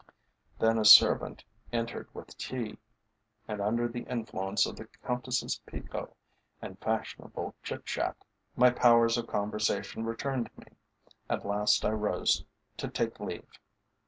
Then 0.57 0.79
a 0.79 0.83
servant 0.85 1.43
entered 1.71 2.07
with 2.11 2.35
tea, 2.35 2.79
and 3.47 3.61
under 3.61 3.87
the 3.87 4.01
influence 4.09 4.65
of 4.65 4.75
the 4.75 4.85
Countess's 5.05 5.59
Pekoe 5.67 6.15
and 6.59 6.79
fashionable 6.79 7.53
chit 7.61 7.85
chat 7.85 8.15
my 8.55 8.71
powers 8.71 9.15
of 9.19 9.27
conversation 9.27 10.03
returned 10.03 10.47
to 10.55 10.59
me. 10.61 10.75
At 11.29 11.45
last 11.45 11.85
I 11.85 11.91
rose 11.91 12.43
to 12.77 12.87
take 12.87 13.19
leave. 13.19 13.59